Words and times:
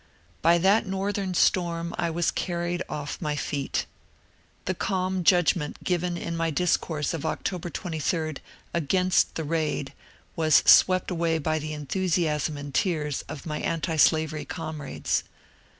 By 0.41 0.57
that 0.57 0.87
Northern 0.87 1.35
storm 1.35 1.93
I 1.95 2.09
was 2.09 2.31
carried 2.31 2.81
o£E 2.89 3.21
my 3.21 3.35
feet. 3.35 3.85
The 4.65 4.73
calm 4.73 5.23
judgment 5.23 5.83
given 5.83 6.17
in 6.17 6.35
my 6.35 6.49
discourse 6.49 7.13
of 7.13 7.23
October 7.23 7.69
28 7.69 8.39
against 8.73 9.35
the 9.35 9.43
raid 9.43 9.93
was 10.35 10.63
swept 10.65 11.11
away 11.11 11.37
by 11.37 11.59
the 11.59 11.73
enthusiasm 11.73 12.57
and 12.57 12.73
tears 12.73 13.21
of 13.29 13.45
my 13.45 13.61
antislavery 13.61 14.43
comrades. 14.43 15.21